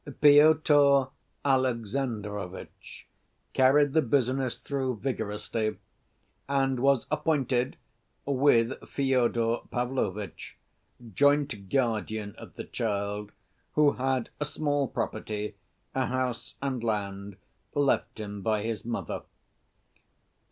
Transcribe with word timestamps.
Pyotr 0.19 1.09
Alexandrovitch 1.45 3.07
carried 3.53 3.93
the 3.93 4.01
business 4.01 4.57
through 4.57 4.97
vigorously, 4.97 5.77
and 6.49 6.79
was 6.79 7.05
appointed, 7.11 7.77
with 8.25 8.73
Fyodor 8.89 9.57
Pavlovitch, 9.69 10.57
joint 11.13 11.69
guardian 11.69 12.33
of 12.39 12.55
the 12.55 12.63
child, 12.63 13.31
who 13.73 13.91
had 13.91 14.31
a 14.39 14.45
small 14.45 14.87
property, 14.87 15.53
a 15.93 16.07
house 16.07 16.55
and 16.63 16.83
land, 16.83 17.37
left 17.75 18.19
him 18.19 18.41
by 18.41 18.63
his 18.63 18.83
mother. 18.83 19.21